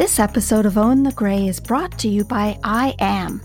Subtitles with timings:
[0.00, 3.42] This episode of Own the Grey is brought to you by I Am.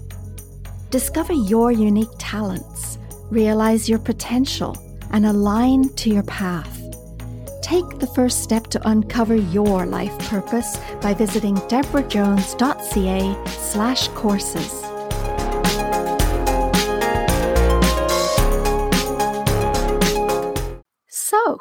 [0.89, 2.97] Discover your unique talents,
[3.29, 4.73] realize your potential,
[5.11, 6.81] and align to your path.
[7.61, 14.71] Take the first step to uncover your life purpose by visiting debrajones.ca slash courses.
[21.09, 21.59] So,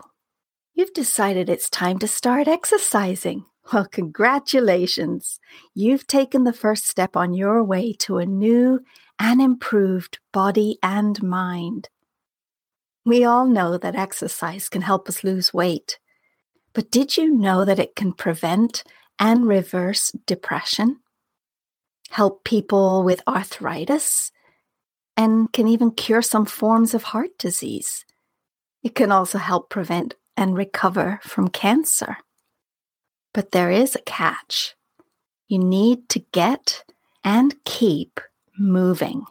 [0.73, 3.47] you've decided it's time to start exercising.
[3.73, 5.41] Well, congratulations.
[5.75, 8.81] You've taken the first step on your way to a new
[9.19, 11.89] and improved body and mind.
[13.07, 15.99] We all know that exercise can help us lose weight.
[16.73, 18.83] But did you know that it can prevent
[19.19, 21.01] and reverse depression?
[22.11, 24.31] Help people with arthritis?
[25.17, 28.05] And can even cure some forms of heart disease?
[28.83, 32.19] It can also help prevent and recover from cancer.
[33.35, 34.75] But there is a catch.
[35.49, 36.85] You need to get
[37.23, 38.21] and keep
[38.59, 39.25] moving.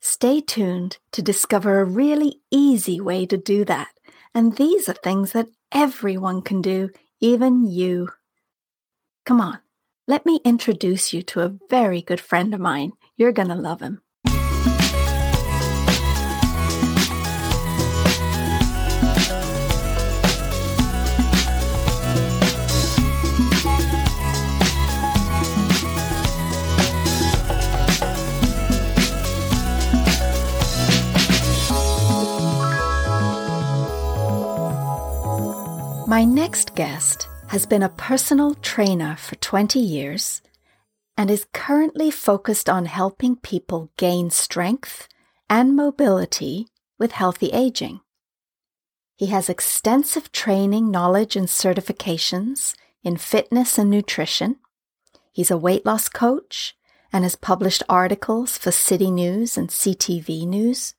[0.00, 3.88] Stay tuned to discover a really easy way to do that.
[4.32, 8.10] And these are things that everyone can do, even you.
[9.24, 9.58] Come on,
[10.06, 12.92] let me introduce you to a very good friend of mine.
[13.16, 14.02] You're going to love him.
[36.08, 40.40] My next guest has been a personal trainer for 20 years
[41.16, 45.08] and is currently focused on helping people gain strength
[45.50, 48.02] and mobility with healthy aging.
[49.16, 54.60] He has extensive training, knowledge, and certifications in fitness and nutrition.
[55.32, 56.76] He's a weight loss coach
[57.12, 60.94] and has published articles for City News and CTV News.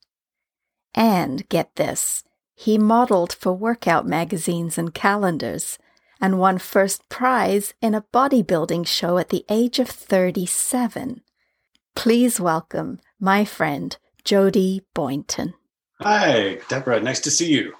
[0.93, 2.25] And get this,
[2.59, 5.77] he modeled for workout magazines and calendars
[6.19, 11.21] and won first prize in a bodybuilding show at the age of 37.
[11.95, 15.53] Please welcome my friend, Jody Boynton.
[16.01, 16.99] Hi, Debra.
[16.99, 17.75] Nice to see you.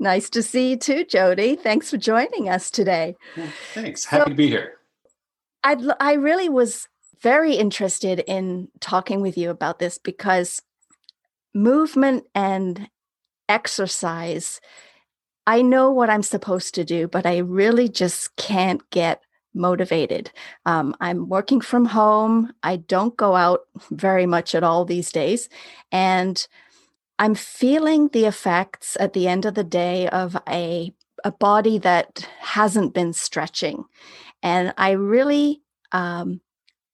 [0.00, 1.54] Nice to see you too, Jody.
[1.54, 3.14] Thanks for joining us today.
[3.36, 4.04] Well, thanks.
[4.04, 4.78] Happy so, to be here.
[5.62, 6.88] I I really was
[7.22, 10.60] very interested in talking with you about this because
[11.54, 12.88] movement and
[13.48, 14.60] exercise,
[15.46, 19.22] I know what I'm supposed to do, but I really just can't get
[19.54, 20.30] motivated.
[20.66, 22.52] Um, I'm working from home.
[22.62, 23.60] I don't go out
[23.90, 25.48] very much at all these days.
[25.90, 26.46] And
[27.18, 30.92] I'm feeling the effects at the end of the day of a,
[31.24, 33.84] a body that hasn't been stretching.
[34.42, 36.40] And I really, um,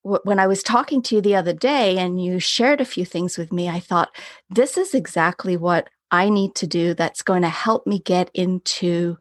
[0.03, 3.39] when I was talking to you the other day and you shared a few things
[3.39, 4.15] with me, I thought,
[4.51, 9.19] this is exactly what I need to do that's going to help me get into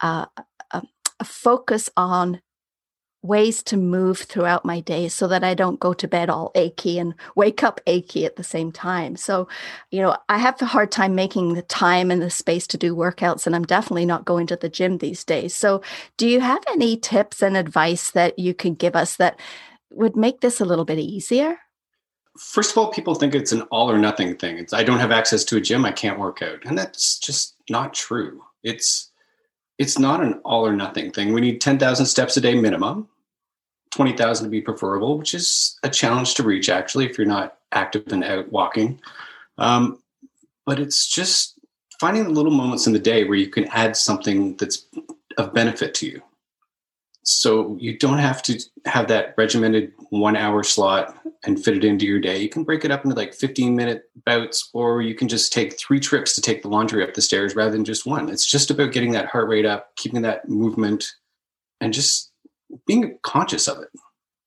[0.00, 0.26] uh,
[0.70, 0.82] a,
[1.18, 2.40] a focus on
[3.22, 6.98] ways to move throughout my day so that I don't go to bed all achy
[6.98, 9.14] and wake up achy at the same time.
[9.16, 9.46] So,
[9.90, 12.96] you know, I have a hard time making the time and the space to do
[12.96, 15.54] workouts, and I'm definitely not going to the gym these days.
[15.54, 15.82] So,
[16.16, 19.38] do you have any tips and advice that you could give us that
[19.90, 21.58] would make this a little bit easier?
[22.40, 24.58] First of all, people think it's an all or nothing thing.
[24.58, 26.64] It's I don't have access to a gym, I can't work out.
[26.64, 28.42] And that's just not true.
[28.62, 29.10] It's
[29.78, 31.32] it's not an all or nothing thing.
[31.32, 33.08] We need 10,000 steps a day minimum.
[33.92, 38.06] 20,000 to be preferable, which is a challenge to reach actually if you're not active
[38.12, 39.00] and out walking.
[39.58, 39.98] Um,
[40.66, 41.58] but it's just
[41.98, 44.86] finding the little moments in the day where you can add something that's
[45.38, 46.22] of benefit to you.
[47.32, 52.04] So you don't have to have that regimented one hour slot and fit it into
[52.04, 52.38] your day.
[52.38, 55.78] You can break it up into like 15 minute bouts, or you can just take
[55.78, 58.28] three trips to take the laundry up the stairs rather than just one.
[58.28, 61.06] It's just about getting that heart rate up, keeping that movement,
[61.80, 62.32] and just
[62.86, 63.88] being conscious of it.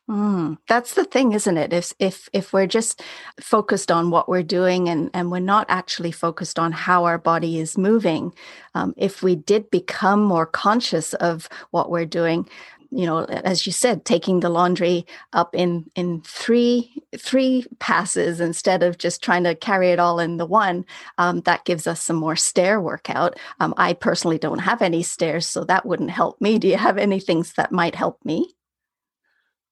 [0.09, 1.71] Mm, that's the thing, isn't it?
[1.71, 3.01] If if if we're just
[3.39, 7.57] focused on what we're doing and and we're not actually focused on how our body
[7.57, 8.33] is moving,
[8.75, 12.49] um, if we did become more conscious of what we're doing,
[12.95, 18.83] you know, as you said, taking the laundry up in in three three passes instead
[18.83, 20.85] of just trying to carry it all in the one,
[21.17, 23.37] um, that gives us some more stair workout.
[23.59, 26.59] Um, I personally don't have any stairs, so that wouldn't help me.
[26.59, 28.53] Do you have any things that might help me?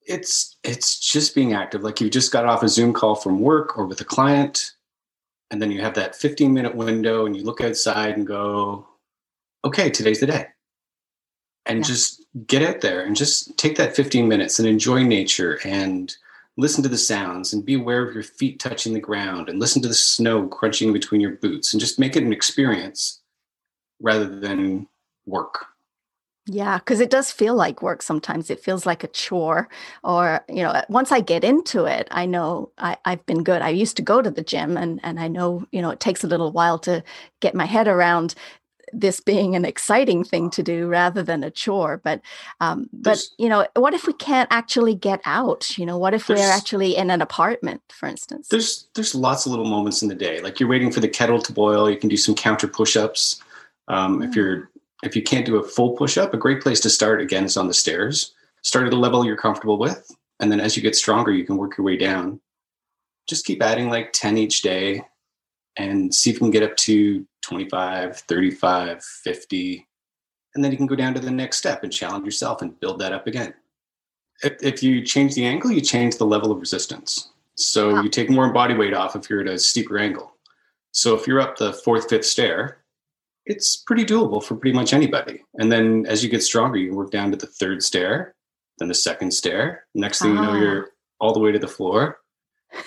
[0.08, 3.78] it's it's just being active like you just got off a zoom call from work
[3.78, 4.72] or with a client
[5.52, 8.88] and then you have that 15 minute window and you look outside and go
[9.64, 10.48] okay today's the day
[11.66, 11.84] and yeah.
[11.84, 16.16] just get out there and just take that 15 minutes and enjoy nature and
[16.58, 19.82] listen to the sounds and be aware of your feet touching the ground and listen
[19.82, 23.22] to the snow crunching between your boots and just make it an experience
[24.00, 24.88] rather than
[25.26, 25.68] work.
[26.48, 28.50] Yeah, because it does feel like work sometimes.
[28.50, 29.70] It feels like a chore.
[30.04, 33.62] Or, you know, once I get into it, I know I, have been good.
[33.62, 36.24] I used to go to the gym and, and I know, you know, it takes
[36.24, 37.04] a little while to
[37.42, 38.34] get my head around
[38.94, 42.22] this being an exciting thing to do rather than a chore but
[42.60, 45.78] um, but you know what if we can't actually get out?
[45.78, 48.48] You know what if we're actually in an apartment for instance?
[48.50, 50.42] There's there's lots of little moments in the day.
[50.42, 53.42] Like you're waiting for the kettle to boil you can do some counter push-ups
[53.88, 54.28] um, mm.
[54.28, 54.70] if you're
[55.04, 57.68] if you can't do a full push-up a great place to start again is on
[57.68, 58.34] the stairs.
[58.64, 60.10] Start at a level you're comfortable with
[60.40, 62.40] and then as you get stronger you can work your way down.
[63.28, 65.04] Just keep adding like 10 each day
[65.78, 69.88] and see if you can get up to 25, 35, 50.
[70.56, 73.00] And then you can go down to the next step and challenge yourself and build
[73.00, 73.54] that up again.
[74.44, 77.30] If, if you change the angle, you change the level of resistance.
[77.56, 78.02] So wow.
[78.02, 80.36] you take more body weight off if you're at a steeper angle.
[80.92, 82.80] So if you're up the fourth, fifth stair,
[83.46, 85.44] it's pretty doable for pretty much anybody.
[85.56, 88.36] And then as you get stronger, you work down to the third stair,
[88.78, 89.86] then the second stair.
[89.96, 90.58] Next thing you know, ah.
[90.58, 90.90] you're
[91.20, 92.20] all the way to the floor.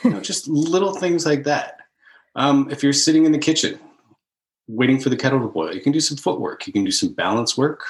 [0.03, 1.79] You know, just little things like that.
[2.37, 3.79] Um, if you're sitting in the kitchen
[4.69, 6.67] waiting for the kettle to boil, you can do some footwork.
[6.67, 7.85] You can do some balance work.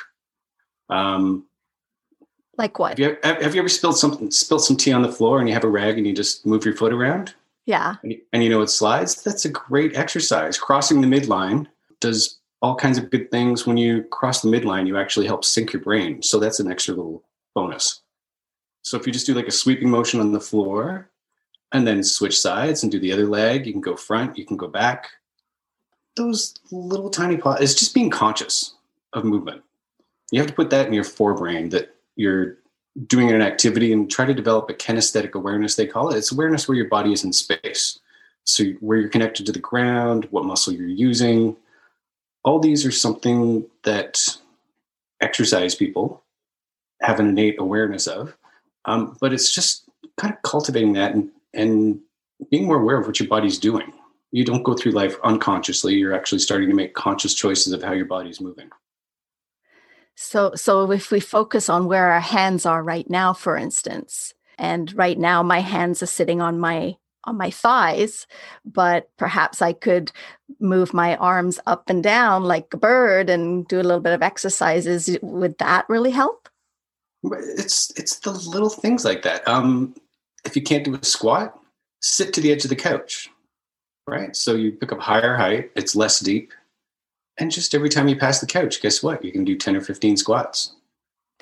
[0.89, 1.47] Um,
[2.57, 2.99] like what?
[2.99, 5.55] Have you, have you, ever spilled something, spilled some tea on the floor, and you
[5.55, 7.35] have a rag and you just move your foot around?
[7.67, 7.97] Yeah.
[8.03, 9.23] And you, and you know it slides.
[9.23, 10.59] That's a great exercise.
[10.59, 11.67] Crossing the midline
[12.01, 13.67] does all kinds of good things.
[13.67, 16.23] When you cross the midline, you actually help sync your brain.
[16.23, 17.25] So that's an extra little
[17.55, 18.03] bonus.
[18.83, 21.11] So if you just do like a sweeping motion on the floor,
[21.75, 23.67] and then switch sides and do the other leg.
[23.67, 25.11] You can go front, you can go back.
[26.17, 28.75] Those little tiny pause is just being conscious
[29.13, 29.63] of movement.
[30.31, 32.59] You have to put that in your forebrain that you're
[33.07, 36.17] doing an activity and try to develop a kinesthetic awareness, they call it.
[36.17, 37.99] It's awareness where your body is in space.
[38.45, 41.57] So, where you're connected to the ground, what muscle you're using.
[42.45, 44.21] All these are something that
[45.21, 46.23] exercise people
[47.01, 48.37] have an innate awareness of.
[48.85, 49.89] Um, but it's just
[50.19, 52.01] kind of cultivating that and and
[52.51, 53.93] being more aware of what your body's doing.
[54.35, 55.95] You don't go through life unconsciously.
[55.95, 58.69] You're actually starting to make conscious choices of how your body's moving.
[60.17, 64.93] So, so if we focus on where our hands are right now, for instance, and
[64.97, 68.27] right now my hands are sitting on my on my thighs,
[68.65, 70.11] but perhaps I could
[70.59, 74.23] move my arms up and down like a bird and do a little bit of
[74.23, 75.17] exercises.
[75.23, 76.49] Would that really help?
[77.23, 79.47] It's it's the little things like that.
[79.47, 79.95] Um,
[80.45, 81.57] if you can't do a squat,
[82.01, 83.31] sit to the edge of the couch,
[84.07, 84.35] right?
[84.37, 86.53] So you pick up higher height, it's less deep.
[87.39, 89.25] And just every time you pass the couch, guess what?
[89.25, 90.75] You can do 10 or 15 squats.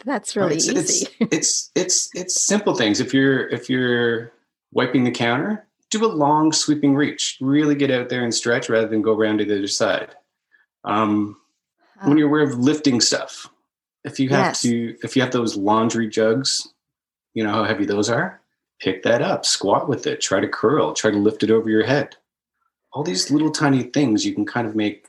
[0.04, 0.56] That's really right?
[0.56, 0.76] easy.
[0.76, 3.00] It's, it's, it's, it's simple things.
[3.00, 4.32] If you're, if you're
[4.72, 7.36] wiping the counter, do a long sweeping reach.
[7.40, 10.14] Really get out there and stretch rather than go around to the other side.
[10.84, 11.36] Um,
[12.02, 13.48] when you're aware of lifting stuff,
[14.02, 14.62] if you have yes.
[14.62, 16.66] to, if you have those laundry jugs,
[17.34, 18.42] you know how heavy those are
[18.82, 21.84] pick that up, squat with it, try to curl, try to lift it over your
[21.84, 22.16] head.
[22.92, 25.06] All these little tiny things you can kind of make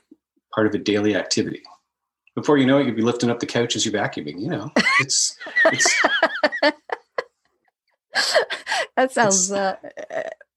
[0.54, 1.62] part of a daily activity.
[2.34, 4.40] Before you know it, you'll be lifting up the couch as you're vacuuming.
[4.40, 4.70] You know,
[5.00, 6.02] it's it's.
[8.96, 9.76] that sounds uh,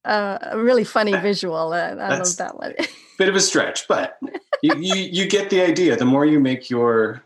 [0.04, 1.72] uh, a really funny visual.
[1.72, 2.74] Uh, I love that one.
[3.18, 4.18] bit of a stretch, but
[4.62, 5.96] you, you you get the idea.
[5.96, 7.22] The more you make your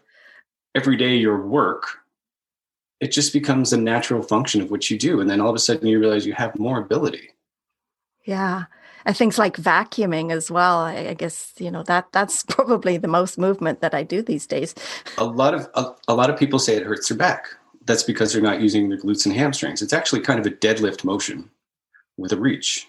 [0.75, 1.87] everyday your work,
[3.01, 5.21] it just becomes a natural function of what you do.
[5.21, 7.31] And then all of a sudden you realize you have more ability.
[8.25, 8.65] Yeah.
[9.05, 10.81] And things like vacuuming as well.
[10.81, 14.75] I, guess, you know, that that's probably the most movement that I do these days.
[15.19, 17.47] A lot of a, a lot of people say it hurts their back.
[17.85, 19.83] That's because they're not using their glutes and hamstrings.
[19.83, 21.51] It's actually kind of a deadlift motion
[22.17, 22.89] with a reach.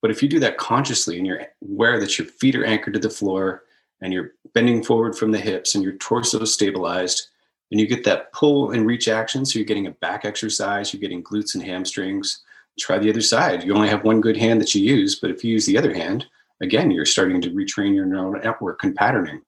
[0.00, 3.00] But if you do that consciously and you're aware that your feet are anchored to
[3.00, 3.64] the floor
[4.00, 7.28] and you're bending forward from the hips and your torso is stabilized,
[7.70, 9.44] and you get that pull and reach action.
[9.44, 12.42] So you're getting a back exercise, you're getting glutes and hamstrings.
[12.78, 13.62] Try the other side.
[13.62, 15.94] You only have one good hand that you use, but if you use the other
[15.94, 16.26] hand,
[16.60, 19.42] again, you're starting to retrain your neural network and patterning.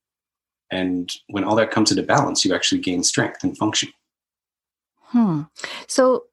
[0.71, 3.91] And when all that comes into balance, you actually gain strength and function.
[4.97, 5.43] Hmm.
[5.87, 6.25] So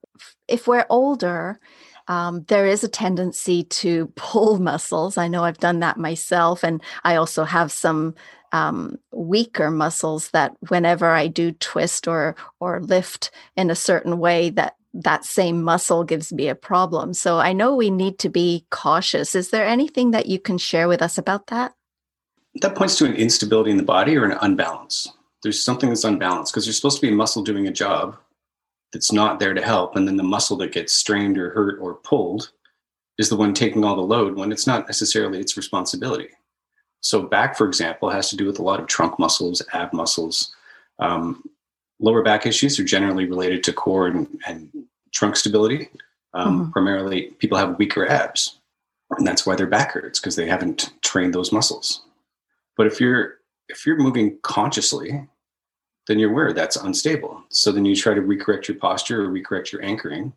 [0.47, 1.59] if we're older,
[2.07, 5.17] um, there is a tendency to pull muscles.
[5.17, 8.15] I know I've done that myself, and I also have some
[8.51, 14.50] um, weaker muscles that whenever I do twist or or lift in a certain way,
[14.51, 17.13] that that same muscle gives me a problem.
[17.13, 19.33] So I know we need to be cautious.
[19.33, 21.73] Is there anything that you can share with us about that?
[22.62, 25.12] That points to an instability in the body or an unbalance.
[25.41, 28.17] there's something that's unbalanced because there's supposed to be a muscle doing a job
[28.93, 29.95] that's not there to help.
[29.95, 32.51] And then the muscle that gets strained or hurt or pulled
[33.17, 36.29] is the one taking all the load when it's not necessarily its responsibility.
[37.01, 40.55] So, back, for example, has to do with a lot of trunk muscles, ab muscles.
[41.00, 41.43] Um,
[42.03, 44.69] lower back issues are generally related to core and, and
[45.13, 45.89] trunk stability.
[46.33, 46.72] Um, mm-hmm.
[46.72, 48.60] Primarily, people have weaker abs,
[49.12, 52.01] and that's why their back hurts because they haven't trained those muscles.
[52.75, 53.36] But if you're
[53.69, 55.27] if you're moving consciously,
[56.07, 57.43] then you're aware that's unstable.
[57.50, 60.33] So then you try to recorrect your posture or recorrect your anchoring.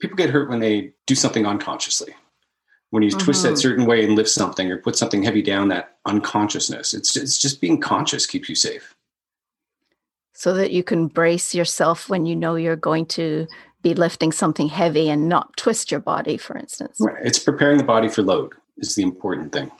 [0.00, 2.14] People get hurt when they do something unconsciously.
[2.88, 3.18] When you mm-hmm.
[3.18, 3.58] twist that mm-hmm.
[3.58, 6.94] certain way and lift something or put something heavy down, that unconsciousness.
[6.94, 8.96] It's it's just being conscious keeps you safe.
[10.40, 13.46] So that you can brace yourself when you know you're going to
[13.82, 16.96] be lifting something heavy and not twist your body, for instance.
[16.98, 17.22] Right.
[17.22, 19.70] It's preparing the body for load is the important thing.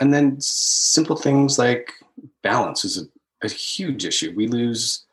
[0.00, 1.92] And then simple things like
[2.42, 3.04] balance is a
[3.44, 4.32] a huge issue.
[4.34, 5.04] We lose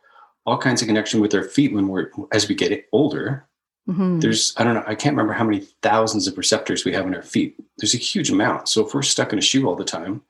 [0.45, 3.45] all kinds of connection with our feet when we're as we get older.
[3.89, 4.19] Mm-hmm.
[4.19, 7.13] There's I don't know I can't remember how many thousands of receptors we have in
[7.13, 7.57] our feet.
[7.77, 8.69] There's a huge amount.
[8.69, 10.21] So if we're stuck in a shoe all the time,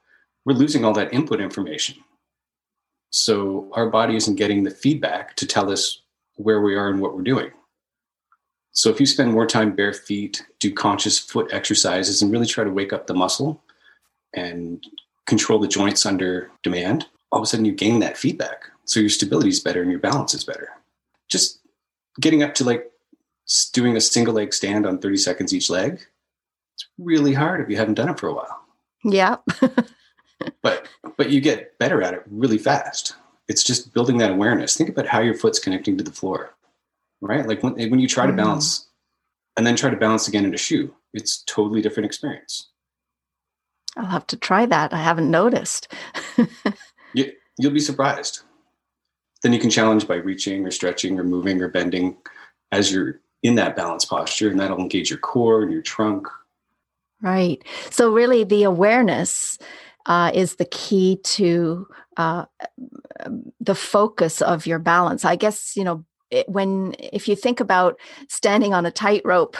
[0.45, 1.95] we're losing all that input information.
[3.11, 6.01] So our body isn't getting the feedback to tell us
[6.35, 7.51] where we are and what we're doing.
[8.71, 12.63] So if you spend more time bare feet, do conscious foot exercises, and really try
[12.63, 13.61] to wake up the muscle
[14.33, 14.83] and
[15.27, 18.63] control the joints under demand, all of a sudden you gain that feedback.
[18.85, 20.69] So your stability is better and your balance is better.
[21.27, 21.59] Just
[22.19, 22.91] getting up to like
[23.73, 26.05] doing a single leg stand on 30 seconds each leg,
[26.75, 28.61] it's really hard if you haven't done it for a while.
[29.03, 29.37] Yeah.
[30.61, 33.15] but but you get better at it really fast.
[33.47, 34.77] It's just building that awareness.
[34.77, 36.53] Think about how your foot's connecting to the floor,
[37.21, 37.45] right?
[37.45, 38.37] Like when, when you try to mm.
[38.37, 38.87] balance
[39.57, 42.69] and then try to balance again in a shoe, it's totally different experience.
[43.97, 44.93] I'll have to try that.
[44.93, 45.93] I haven't noticed.
[47.13, 48.41] you, you'll be surprised.
[49.43, 52.15] Then you can challenge by reaching or stretching or moving or bending
[52.71, 56.27] as you're in that balance posture, and that'll engage your core and your trunk.
[57.21, 57.61] Right.
[57.89, 59.57] So, really, the awareness
[60.05, 62.45] uh, is the key to uh,
[63.59, 65.25] the focus of your balance.
[65.25, 66.05] I guess, you know,
[66.47, 69.57] when if you think about standing on a tightrope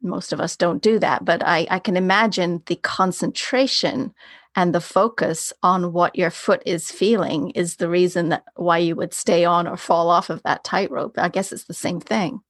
[0.00, 4.14] most of us don't do that but I, I can imagine the concentration
[4.54, 8.94] and the focus on what your foot is feeling is the reason that why you
[8.96, 11.18] would stay on or fall off of that tightrope.
[11.18, 12.40] I guess it's the same thing.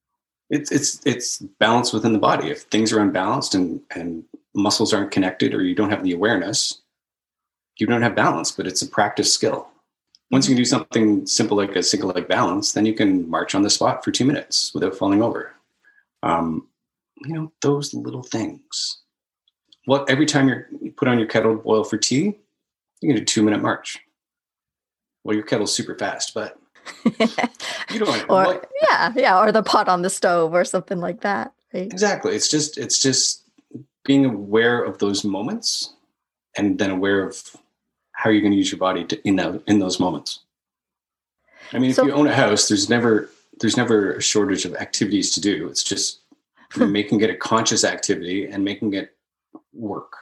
[0.50, 2.50] It's it's it's balance within the body.
[2.50, 6.82] If things are unbalanced and and muscles aren't connected or you don't have the awareness,
[7.82, 8.50] you don't have balance.
[8.50, 9.68] But it's a practice skill.
[10.30, 13.54] Once you can do something simple like a single leg balance, then you can march
[13.54, 15.52] on the spot for two minutes without falling over.
[16.22, 16.68] Um,
[17.24, 19.02] you know those little things
[19.84, 22.38] what every time you put on your kettle to boil for tea,
[23.00, 24.00] you can do two minute march.
[25.24, 26.58] Well, your kettle's super fast, but
[27.04, 28.22] you don't.
[28.30, 28.70] or what?
[28.82, 31.52] yeah, yeah, or the pot on the stove or something like that.
[31.72, 31.84] Right?
[31.84, 32.34] Exactly.
[32.34, 33.42] It's just it's just
[34.04, 35.94] being aware of those moments,
[36.56, 37.56] and then aware of
[38.12, 40.40] how are you're going to use your body to, in that in those moments.
[41.72, 44.74] I mean, so, if you own a house, there's never there's never a shortage of
[44.76, 45.68] activities to do.
[45.68, 46.20] It's just
[46.76, 49.14] making it a conscious activity and making it
[49.72, 50.16] work.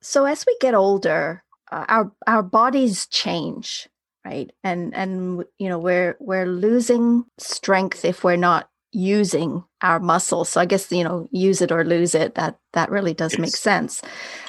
[0.00, 3.88] So as we get older, uh, our our bodies change,
[4.24, 4.50] right?
[4.64, 10.48] And and you know we're we're losing strength if we're not using our muscles.
[10.48, 12.36] So I guess you know use it or lose it.
[12.36, 14.02] That that really does it's make sense.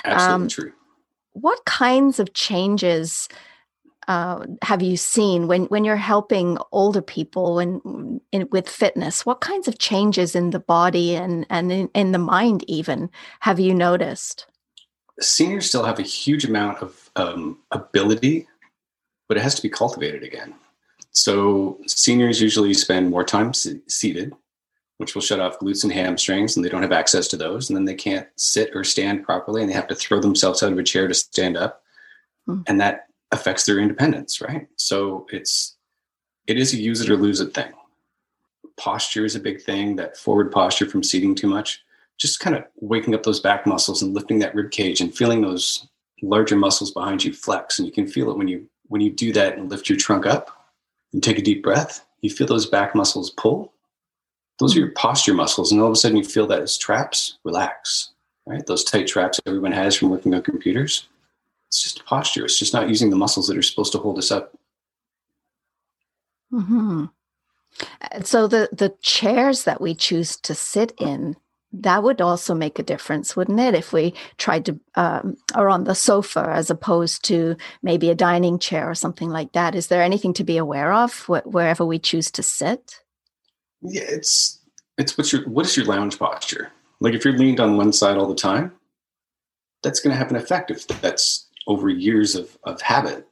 [0.05, 0.73] Absolutely um, true.
[1.33, 3.29] What kinds of changes
[4.07, 8.19] uh, have you seen when when you're helping older people in,
[8.51, 9.25] with fitness?
[9.25, 13.09] What kinds of changes in the body and and in, in the mind even
[13.41, 14.47] have you noticed?
[15.19, 18.47] Seniors still have a huge amount of um, ability,
[19.27, 20.55] but it has to be cultivated again.
[21.11, 24.33] So seniors usually spend more time seated,
[24.99, 27.77] which will shut off glutes and hamstrings, and they don't have access to those, and
[27.77, 30.77] then they can't sit or stand properly, and they have to throw themselves out of
[30.77, 31.83] a chair to stand up,
[32.45, 32.61] hmm.
[32.67, 34.67] and that affects their independence, right?
[34.75, 35.77] So it's
[36.47, 37.71] it is a use it or lose it thing.
[38.75, 41.81] Posture is a big thing, that forward posture from seating too much.
[42.17, 45.41] Just kind of waking up those back muscles and lifting that rib cage and feeling
[45.41, 45.87] those
[46.21, 47.79] larger muscles behind you flex.
[47.79, 50.25] And you can feel it when you when you do that and lift your trunk
[50.25, 50.51] up
[51.13, 52.05] and take a deep breath.
[52.19, 53.71] You feel those back muscles pull.
[54.59, 57.37] Those are your posture muscles, and all of a sudden you feel that as traps
[57.43, 58.11] relax.
[58.45, 61.07] Right, those tight traps everyone has from working on computers
[61.69, 62.45] it's just posture.
[62.45, 64.57] It's just not using the muscles that are supposed to hold us up.
[66.49, 67.05] Hmm.
[68.23, 71.35] So the the chairs that we choose to sit in
[71.71, 73.75] that would also make a difference, wouldn't it?
[73.75, 78.57] If we tried to, um, or on the sofa as opposed to maybe a dining
[78.57, 79.75] chair or something like that.
[79.75, 83.01] Is there anything to be aware of wh- wherever we choose to sit?
[83.81, 84.59] Yeah, it's
[84.97, 86.71] it's what's your what is your lounge posture?
[86.99, 88.73] Like if you're leaned on one side all the time,
[89.83, 93.25] that's going to have an effect if that's over years of of habit.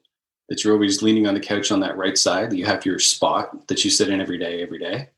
[0.49, 2.51] That you're always leaning on the couch on that right side.
[2.51, 5.09] That you have your spot that you sit in every day, every day.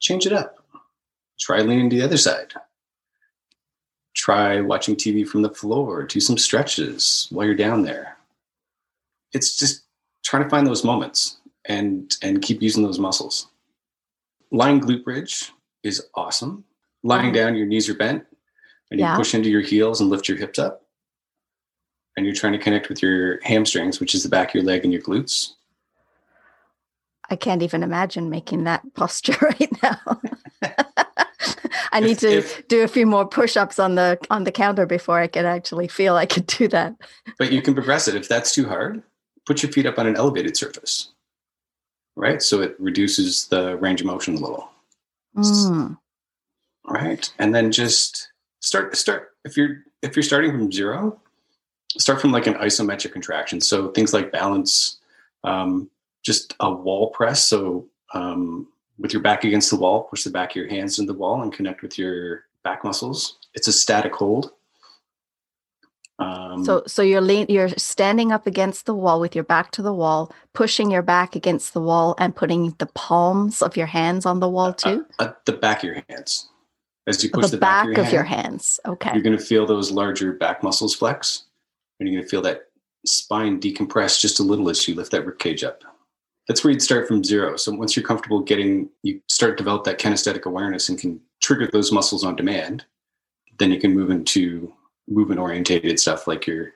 [0.00, 0.64] Change it up
[1.38, 2.52] Try leaning to the other side.
[4.14, 6.04] Try watching TV from the floor.
[6.04, 8.16] Do some stretches while you're down there.
[9.32, 9.82] It's just
[10.24, 13.48] trying to find those moments and and keep using those muscles.
[14.54, 15.50] Lying glute bridge
[15.82, 16.62] is awesome.
[17.02, 18.24] Lying down, your knees are bent,
[18.88, 19.16] and you yeah.
[19.16, 20.86] push into your heels and lift your hips up.
[22.16, 24.84] And you're trying to connect with your hamstrings, which is the back of your leg
[24.84, 25.54] and your glutes.
[27.28, 30.20] I can't even imagine making that posture right now.
[31.90, 34.86] I need if, to if, do a few more push-ups on the on the counter
[34.86, 36.94] before I can actually feel I could do that.
[37.38, 38.14] But you can progress it.
[38.14, 39.02] If that's too hard,
[39.46, 41.10] put your feet up on an elevated surface.
[42.16, 42.42] Right?
[42.42, 44.70] So it reduces the range of motion a little.
[45.36, 45.98] Mm.
[46.86, 47.30] Right?
[47.38, 48.28] And then just
[48.60, 51.20] start start if you're if you're starting from zero,
[51.98, 53.60] start from like an isometric contraction.
[53.60, 54.98] So things like balance,
[55.44, 55.90] um,
[56.24, 57.42] just a wall press.
[57.44, 58.68] So um,
[58.98, 61.42] with your back against the wall, push the back of your hands into the wall
[61.42, 63.38] and connect with your back muscles.
[63.54, 64.52] It's a static hold.
[66.18, 69.82] Um, so, so you're lean, you're standing up against the wall with your back to
[69.82, 74.24] the wall, pushing your back against the wall, and putting the palms of your hands
[74.24, 75.06] on the wall uh, too.
[75.18, 76.48] Uh, uh, the back of your hands,
[77.08, 78.78] as you push the, the back, back, of, your, of your hands.
[78.86, 81.44] Okay, you're going to feel those larger back muscles flex,
[81.98, 82.68] and you're going to feel that
[83.06, 85.82] spine decompress just a little as you lift that rib cage up
[86.46, 87.56] that's where you'd start from zero.
[87.56, 91.68] So once you're comfortable getting, you start to develop that kinesthetic awareness and can trigger
[91.72, 92.84] those muscles on demand,
[93.58, 94.72] then you can move into
[95.08, 96.72] movement orientated stuff like your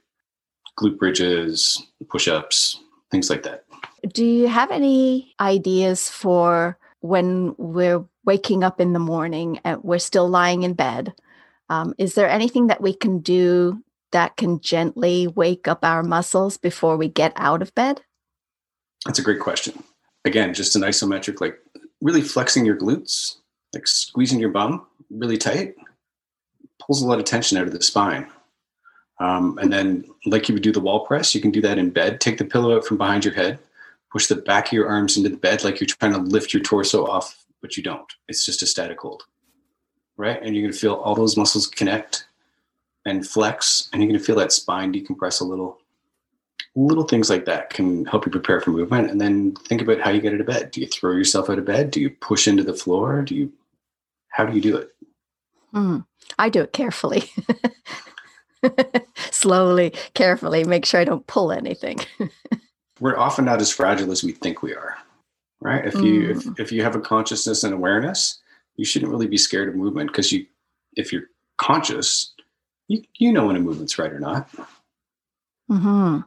[0.78, 2.80] glute bridges, push ups,
[3.10, 3.64] things like that.
[4.12, 9.98] Do you have any ideas for when we're waking up in the morning and we're
[9.98, 11.14] still lying in bed?
[11.68, 16.56] Um, is there anything that we can do that can gently wake up our muscles
[16.56, 18.02] before we get out of bed?
[19.04, 19.82] That's a great question.
[20.24, 21.58] Again, just an isometric, like
[22.00, 23.36] really flexing your glutes,
[23.74, 25.74] like squeezing your bum really tight,
[26.78, 28.26] pulls a lot of tension out of the spine.
[29.20, 31.90] Um, and then, like you would do the wall press, you can do that in
[31.90, 32.20] bed.
[32.20, 33.58] Take the pillow out from behind your head,
[34.12, 36.62] push the back of your arms into the bed like you're trying to lift your
[36.62, 38.12] torso off, but you don't.
[38.28, 39.24] It's just a static hold,
[40.16, 40.40] right?
[40.40, 42.26] And you're going to feel all those muscles connect
[43.06, 45.80] and flex, and you're going to feel that spine decompress a little
[46.76, 50.10] little things like that can help you prepare for movement and then think about how
[50.10, 52.46] you get out of bed do you throw yourself out of bed do you push
[52.46, 53.52] into the floor do you
[54.28, 54.94] how do you do it
[55.74, 56.04] mm,
[56.38, 57.30] i do it carefully.
[59.30, 61.98] Slowly carefully make sure i don't pull anything.
[63.00, 64.96] We're often not as fragile as we think we are
[65.60, 65.84] right?
[65.84, 66.30] If you mm.
[66.30, 68.40] if, if you have a consciousness and awareness
[68.76, 70.46] you shouldn't really be scared of movement because you
[70.94, 71.24] if you're
[71.56, 72.32] conscious
[72.88, 74.50] you, you know when a movement's right or not.
[75.70, 76.20] Mm-hmm.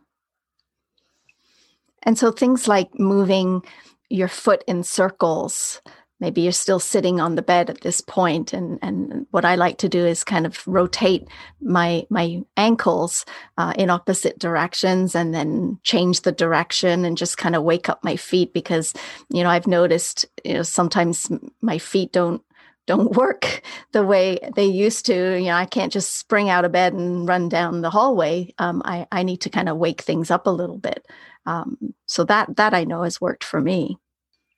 [2.03, 3.63] And so things like moving
[4.09, 5.81] your foot in circles,
[6.21, 9.79] maybe you're still sitting on the bed at this point and and what I like
[9.79, 11.27] to do is kind of rotate
[11.59, 13.25] my my ankles
[13.57, 18.03] uh, in opposite directions and then change the direction and just kind of wake up
[18.03, 18.93] my feet because
[19.29, 21.29] you know I've noticed you know sometimes
[21.61, 22.41] my feet don't
[22.87, 25.37] don't work the way they used to.
[25.39, 28.53] You know, I can't just spring out of bed and run down the hallway.
[28.57, 31.05] Um, I, I need to kind of wake things up a little bit.
[31.45, 33.97] Um, so that that I know has worked for me.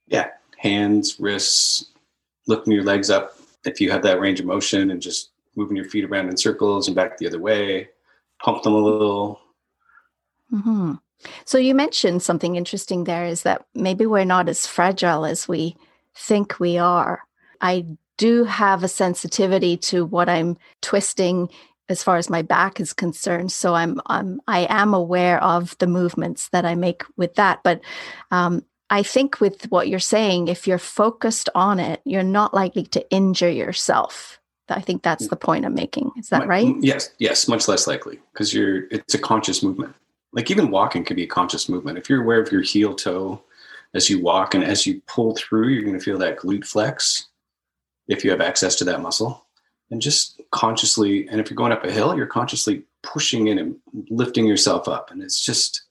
[0.08, 0.30] Yeah,
[0.64, 1.92] hands, wrists,
[2.48, 5.86] lifting your legs up if you have that range of motion, and just moving your
[5.86, 7.90] feet around in circles and back the other way.
[8.42, 9.40] Pump them a little.
[10.52, 10.94] Mm-hmm.
[11.46, 15.76] So you mentioned something interesting there is that maybe we're not as fragile as we
[16.16, 17.22] think we are.
[17.62, 17.86] I
[18.18, 21.50] do have a sensitivity to what I'm twisting
[21.90, 23.52] as far as my back is concerned.
[23.52, 27.62] So I'm, I'm I am aware of the movements that I make with that.
[27.64, 27.82] But
[28.32, 32.84] um, I think with what you're saying, if you're focused on it, you're not likely
[32.84, 34.40] to injure yourself.
[34.70, 36.12] I think that's the point I'm making.
[36.16, 36.76] Is that right?
[36.80, 39.96] Yes, yes, much less likely because you're it's a conscious movement.
[40.32, 41.98] Like even walking can be a conscious movement.
[41.98, 43.42] If you're aware of your heel toe
[43.96, 47.30] as you walk and as you pull through, you're going to feel that glute flex
[48.08, 49.44] if you have access to that muscle
[49.90, 53.76] and just consciously and if you're going up a hill you're consciously pushing in and
[54.10, 55.84] lifting yourself up and it's just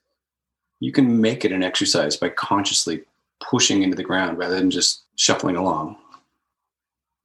[0.85, 3.03] you can make it an exercise by consciously
[3.41, 5.97] pushing into the ground rather than just shuffling along.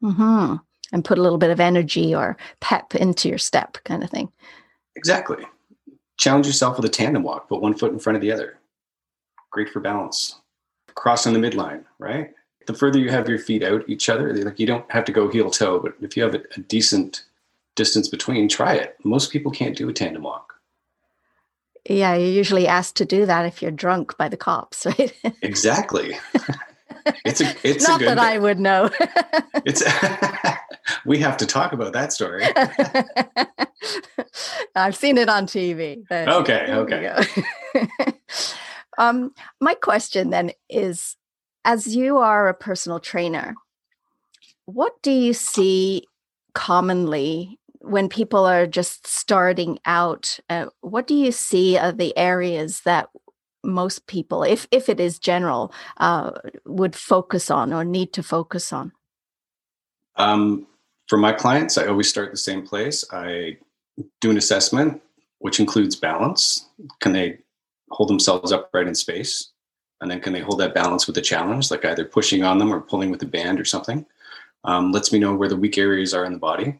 [0.01, 0.57] Hmm
[0.91, 4.31] and put a little bit of energy or pep into your step kind of thing.
[4.95, 5.43] Exactly.
[6.17, 7.47] Challenge yourself with a tandem walk.
[7.49, 8.57] Put one foot in front of the other.
[9.51, 10.39] Great for balance.
[10.95, 12.33] Crossing the midline right?
[12.65, 15.29] The further you have your feet out each other like you don't have to go
[15.29, 17.23] heel toe but if you have a, a decent
[17.75, 18.97] distance between try it.
[19.03, 20.56] Most people can't do a tandem walk
[21.89, 25.13] yeah you're usually asked to do that if you're drunk by the cops right?
[25.41, 26.17] Exactly.
[27.25, 28.89] It's a it's not that i would know.
[29.65, 29.83] It's
[31.05, 32.45] we have to talk about that story.
[34.75, 37.23] I've seen it on tv okay okay.
[38.97, 41.15] um my question then is
[41.65, 43.55] as you are a personal trainer
[44.65, 46.03] what do you see
[46.53, 52.81] commonly when people are just starting out uh, what do you see are the areas
[52.81, 53.09] that
[53.63, 56.31] most people, if if it is general, uh,
[56.65, 58.91] would focus on or need to focus on?
[60.15, 60.67] Um,
[61.07, 63.05] for my clients, I always start the same place.
[63.11, 63.57] I
[64.21, 65.01] do an assessment,
[65.39, 66.67] which includes balance.
[67.01, 67.39] Can they
[67.91, 69.51] hold themselves upright in space?
[70.01, 72.73] And then can they hold that balance with a challenge, like either pushing on them
[72.73, 74.05] or pulling with a band or something?
[74.63, 76.79] Um, lets me know where the weak areas are in the body.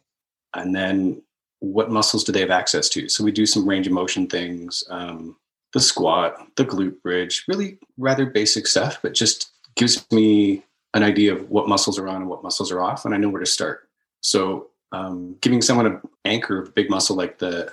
[0.57, 1.21] And then
[1.59, 3.07] what muscles do they have access to?
[3.09, 4.83] So we do some range of motion things.
[4.89, 5.37] Um,
[5.73, 11.33] the squat, the glute bridge, really rather basic stuff, but just gives me an idea
[11.33, 13.45] of what muscles are on and what muscles are off, and I know where to
[13.45, 13.87] start.
[14.21, 17.71] So, um, giving someone an anchor of a big muscle like the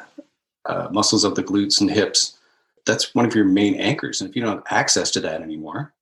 [0.66, 2.36] uh, muscles of the glutes and hips,
[2.84, 4.20] that's one of your main anchors.
[4.20, 5.94] And if you don't have access to that anymore,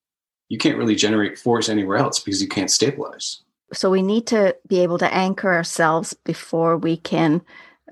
[0.48, 3.42] you can't really generate force anywhere else because you can't stabilize.
[3.72, 7.42] So, we need to be able to anchor ourselves before we can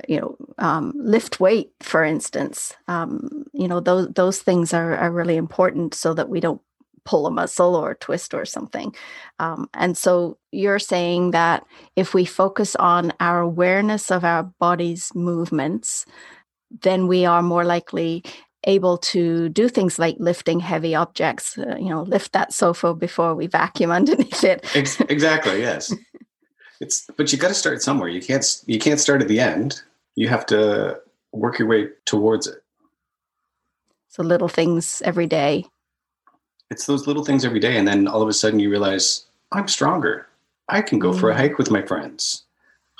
[0.09, 2.75] you know um, lift weight for instance.
[2.89, 6.61] Um, you know those those things are, are really important so that we don't
[7.05, 8.95] pull a muscle or twist or something.
[9.39, 11.65] Um, and so you're saying that
[11.97, 16.05] if we focus on our awareness of our body's movements
[16.83, 18.23] then we are more likely
[18.65, 23.35] able to do things like lifting heavy objects uh, you know lift that sofa before
[23.35, 24.65] we vacuum underneath it.
[24.75, 25.95] Exactly yes.
[26.81, 28.09] It's but you got to start somewhere.
[28.09, 29.83] You can't you can't start at the end.
[30.15, 30.99] You have to
[31.33, 32.63] work your way towards it.
[34.09, 35.67] So little things every day.
[36.71, 39.69] It's those little things every day and then all of a sudden you realize i'm
[39.69, 40.27] stronger.
[40.69, 41.19] I can go mm.
[41.19, 41.39] for a mm.
[41.39, 42.45] hike with my friends.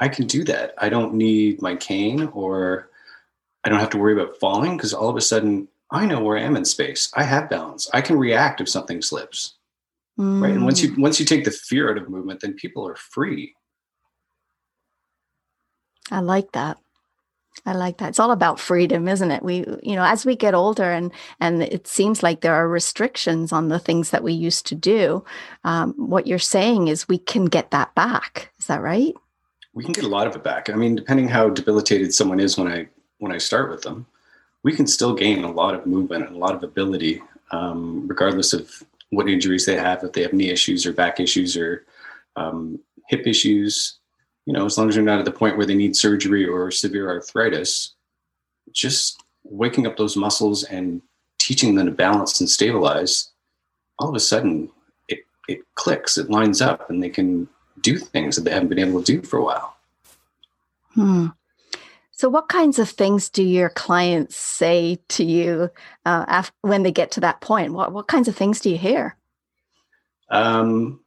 [0.01, 0.75] I can do that.
[0.79, 2.90] I don't need my cane or
[3.65, 6.37] i don't have to worry about falling because all of a sudden i know where
[6.37, 9.57] i am in space i have balance i can react if something slips
[10.19, 10.43] mm.
[10.43, 10.99] right and once you mm.
[10.99, 13.55] once you take the fear out of movement then people are free
[16.11, 16.77] i like that
[17.67, 18.11] I like that.
[18.11, 19.43] It's all about freedom, isn't it?
[19.43, 23.53] We, you know, as we get older and and it seems like there are restrictions
[23.53, 25.25] on the things that we used to do.
[25.65, 28.51] Um, what you're saying is we can get that back.
[28.59, 29.15] Is that right?
[29.75, 30.71] We can get a lot of it back.
[30.71, 32.89] I mean, depending how debilitated someone is when I
[33.21, 34.07] when I start with them,
[34.65, 38.53] we can still gain a lot of movement and a lot of ability, um, regardless
[38.53, 40.03] of what injuries they have.
[40.03, 41.85] If they have knee issues or back issues or
[42.37, 43.99] um, hip issues,
[44.47, 46.71] you know, as long as they're not at the point where they need surgery or
[46.71, 47.95] severe arthritis,
[48.73, 51.03] just waking up those muscles and
[51.39, 53.31] teaching them to balance and stabilize,
[53.99, 54.71] all of a sudden
[55.09, 57.49] it, it clicks, it lines up, and they can
[57.81, 59.77] do things that they haven't been able to do for a while.
[60.95, 61.29] Hmm.
[62.21, 65.71] So, what kinds of things do your clients say to you
[66.05, 67.73] uh, when they get to that point?
[67.73, 69.17] What, what kinds of things do you hear?
[70.29, 71.01] Um,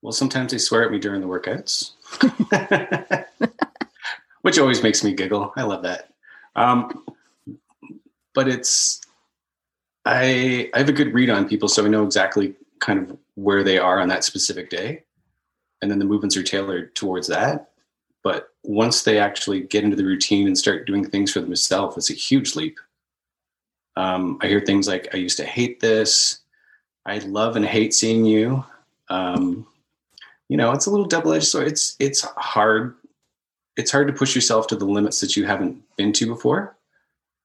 [0.00, 1.90] well, sometimes they swear at me during the workouts.
[4.40, 5.52] which always makes me giggle.
[5.56, 6.08] I love that.
[6.56, 7.04] Um,
[8.32, 9.02] but it's
[10.06, 13.62] I I have a good read on people, so I know exactly kind of where
[13.62, 15.02] they are on that specific day,
[15.82, 17.69] and then the movements are tailored towards that.
[18.22, 22.10] But once they actually get into the routine and start doing things for themselves, it's
[22.10, 22.78] a huge leap.
[23.96, 26.40] Um, I hear things like, "I used to hate this.
[27.06, 28.64] I love and hate seeing you."
[29.08, 29.66] Um,
[30.50, 32.96] you know it's a little double-edged sword it's it's hard
[33.76, 36.76] it's hard to push yourself to the limits that you haven't been to before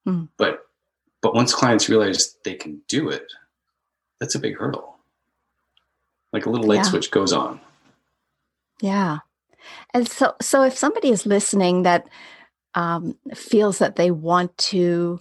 [0.05, 0.27] mm.
[0.37, 0.65] but
[1.21, 3.31] but once clients realize they can do it
[4.19, 4.97] that's a big hurdle
[6.33, 6.81] like a little light yeah.
[6.81, 7.61] switch goes on
[8.81, 9.19] yeah
[9.93, 12.07] and so so if somebody is listening that
[12.75, 15.19] um, feels that they want to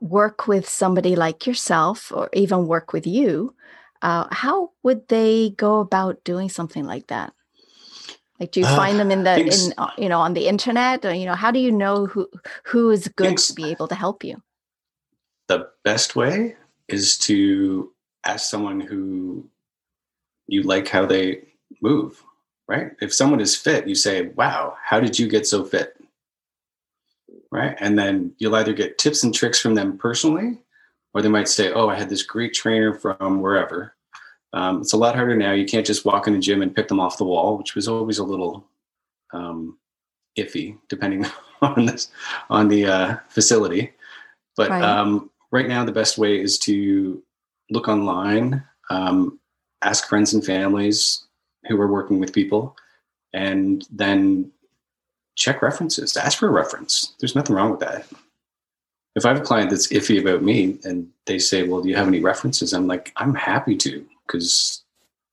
[0.00, 3.54] work with somebody like yourself or even work with you
[4.04, 7.32] uh, how would they go about doing something like that?
[8.38, 11.06] Like, do you uh, find them in the in uh, you know on the internet,
[11.06, 12.28] or you know, how do you know who
[12.64, 14.42] who is good to be able to help you?
[15.48, 16.56] The best way
[16.88, 17.92] is to
[18.26, 19.48] ask someone who
[20.48, 21.48] you like how they
[21.80, 22.22] move.
[22.68, 22.92] Right?
[23.00, 25.96] If someone is fit, you say, wow, how did you get so fit?
[27.50, 27.76] Right.
[27.78, 30.58] And then you'll either get tips and tricks from them personally,
[31.12, 33.94] or they might say, oh, I had this great trainer from wherever.
[34.52, 35.52] Um, it's a lot harder now.
[35.52, 37.88] You can't just walk in the gym and pick them off the wall, which was
[37.88, 38.64] always a little
[39.32, 39.78] um,
[40.38, 41.26] iffy, depending
[41.62, 42.10] on this
[42.50, 43.92] on the uh, facility.
[44.56, 44.82] But right.
[44.82, 47.22] Um, right now, the best way is to
[47.70, 49.40] look online, um,
[49.82, 51.24] ask friends and families
[51.68, 52.76] who are working with people,
[53.32, 54.50] and then
[55.36, 56.16] check references.
[56.16, 57.14] Ask for a reference.
[57.18, 58.06] There's nothing wrong with that.
[59.16, 61.96] If I have a client that's iffy about me and they say, Well, do you
[61.96, 62.72] have any references?
[62.72, 64.82] I'm like, I'm happy to because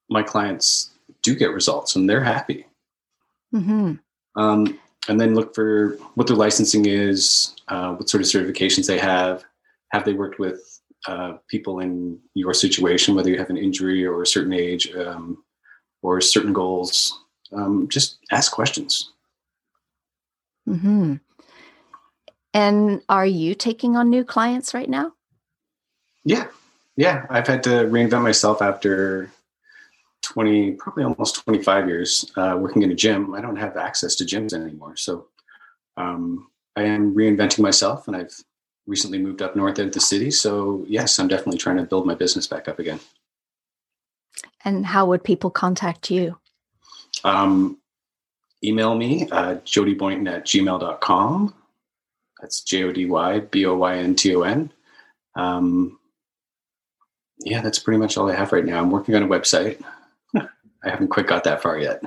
[0.10, 0.92] my clients
[1.22, 2.66] do get results and they're happy.
[3.54, 3.94] Mm-hmm.
[4.36, 9.00] Um, and then look for what their licensing is, uh, what sort of certifications they
[9.00, 9.44] have.
[9.92, 14.22] Have they worked with uh, people in your situation, whether you have an injury or
[14.22, 15.44] a certain age um,
[16.02, 17.18] or certain goals?
[17.52, 19.12] Um, just ask questions.
[20.66, 21.16] Hmm.
[22.54, 25.14] And are you taking on new clients right now?
[26.24, 26.48] Yeah,
[26.96, 27.26] yeah.
[27.30, 29.32] I've had to reinvent myself after
[30.24, 33.34] 20, probably almost 25 years uh, working in a gym.
[33.34, 34.96] I don't have access to gyms anymore.
[34.98, 35.28] So
[35.98, 38.36] um, I am reinventing myself and I've
[38.86, 40.32] recently moved up north out of the city.
[40.32, 43.00] So, yes, I'm definitely trying to build my business back up again.
[44.64, 46.38] And how would people contact you?
[47.24, 47.80] Um,
[48.64, 51.54] email me, uh, jodyboynton at gmail.com.
[52.40, 54.72] That's J O D Y B O Y N T O N.
[55.36, 56.00] Um,
[57.40, 58.80] yeah, that's pretty much all I have right now.
[58.80, 59.82] I'm working on a website.
[60.36, 60.48] I
[60.84, 62.04] haven't quite got that far yet.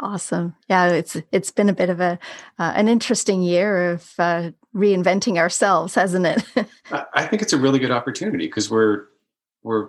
[0.00, 0.54] Awesome.
[0.68, 2.18] Yeah, it's it's been a bit of a
[2.58, 6.42] uh, an interesting year of uh, reinventing ourselves, hasn't it?
[7.12, 9.04] I think it's a really good opportunity because we're
[9.62, 9.88] we're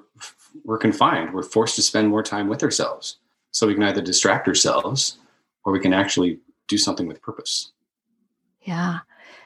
[0.64, 1.34] we're confined.
[1.34, 3.18] We're forced to spend more time with ourselves,
[3.52, 5.18] so we can either distract ourselves
[5.64, 7.72] or we can actually do something with purpose.
[8.62, 9.00] Yeah.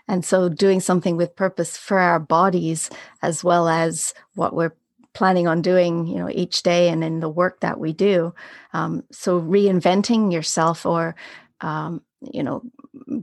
[0.07, 2.89] And so doing something with purpose for our bodies
[3.21, 4.75] as well as what we're
[5.13, 8.35] planning on doing you know each day and in the work that we do
[8.73, 11.15] um, so reinventing yourself or
[11.61, 12.61] um, you know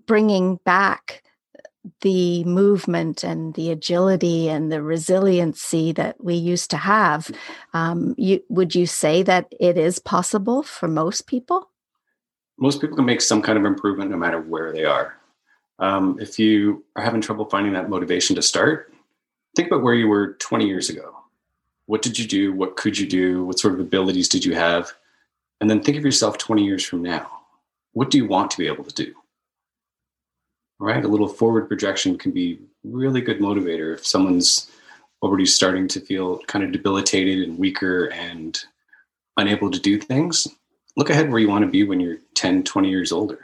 [0.07, 1.23] bringing back
[2.01, 7.31] the movement and the agility and the resiliency that we used to have
[7.75, 11.69] um, you, would you say that it is possible for most people
[12.59, 15.17] most people can make some kind of improvement no matter where they are
[15.79, 18.93] um, if you are having trouble finding that motivation to start
[19.57, 21.23] think about where you were 20 years ago
[21.87, 22.53] what did you do?
[22.53, 23.45] What could you do?
[23.45, 24.93] What sort of abilities did you have?
[25.61, 27.31] And then think of yourself 20 years from now.
[27.93, 29.15] What do you want to be able to do?
[30.83, 31.05] Right?
[31.05, 34.69] A little forward projection can be really good motivator if someone's
[35.23, 38.59] already starting to feel kind of debilitated and weaker and
[39.37, 40.49] unable to do things.
[40.97, 43.39] Look ahead where you want to be when you're 10, 20 years older.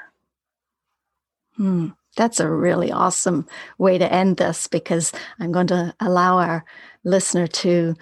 [1.55, 1.91] Hmm.
[2.17, 3.47] That's a really awesome
[3.79, 6.65] way to end this because I'm going to allow our
[7.05, 7.95] listener to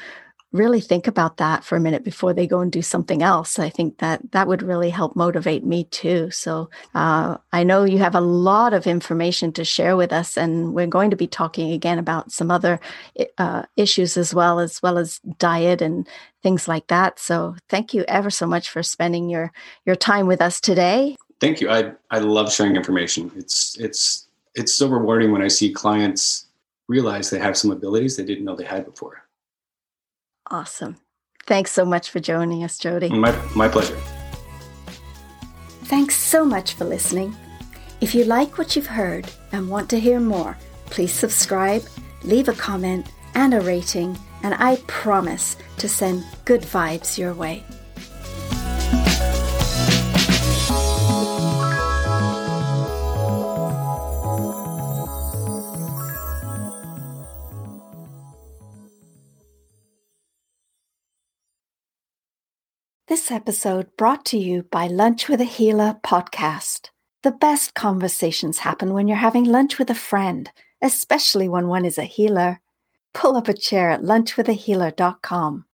[0.53, 3.59] really think about that for a minute before they go and do something else.
[3.59, 6.31] I think that that would really help motivate me too.
[6.31, 10.75] So uh, I know you have a lot of information to share with us, and
[10.75, 12.81] we're going to be talking again about some other
[13.39, 16.09] uh, issues as well, as well as diet and
[16.43, 17.19] things like that.
[17.19, 19.53] So thank you ever so much for spending your
[19.85, 21.17] your time with us today.
[21.41, 21.71] Thank you.
[21.71, 23.31] I I love sharing information.
[23.37, 26.47] It's it's it's so rewarding when I see clients
[26.89, 29.26] realize they have some abilities they didn't know they had before.
[30.51, 30.97] Awesome.
[31.47, 33.09] Thanks so much for joining us, Jody.
[33.11, 33.97] My, my pleasure.
[35.85, 37.37] Thanks so much for listening.
[38.01, 41.85] If you like what you've heard and want to hear more, please subscribe,
[42.25, 47.65] leave a comment and a rating, and I promise to send good vibes your way.
[63.09, 66.91] This episode brought to you by Lunch with a Healer podcast.
[67.23, 70.51] The best conversations happen when you're having lunch with a friend,
[70.83, 72.61] especially when one is a healer.
[73.15, 75.65] Pull up a chair at lunchwithahealer.com.